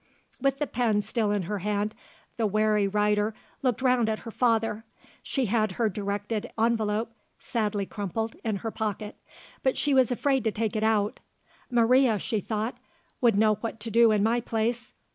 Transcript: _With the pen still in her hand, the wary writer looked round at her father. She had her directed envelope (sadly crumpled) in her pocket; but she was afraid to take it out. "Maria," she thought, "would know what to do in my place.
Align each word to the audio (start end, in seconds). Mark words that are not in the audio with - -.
_With 0.41 0.57
the 0.57 0.65
pen 0.65 1.03
still 1.03 1.29
in 1.29 1.43
her 1.43 1.59
hand, 1.59 1.93
the 2.35 2.47
wary 2.47 2.87
writer 2.87 3.35
looked 3.61 3.83
round 3.83 4.09
at 4.09 4.17
her 4.25 4.31
father. 4.31 4.83
She 5.21 5.45
had 5.45 5.73
her 5.73 5.89
directed 5.89 6.51
envelope 6.57 7.11
(sadly 7.37 7.85
crumpled) 7.85 8.35
in 8.43 8.55
her 8.65 8.71
pocket; 8.71 9.15
but 9.61 9.77
she 9.77 9.93
was 9.93 10.11
afraid 10.11 10.43
to 10.45 10.51
take 10.51 10.75
it 10.75 10.83
out. 10.83 11.19
"Maria," 11.69 12.17
she 12.17 12.39
thought, 12.39 12.79
"would 13.21 13.35
know 13.35 13.53
what 13.61 13.79
to 13.81 13.91
do 13.91 14.09
in 14.11 14.23
my 14.23 14.39
place. 14.41 14.95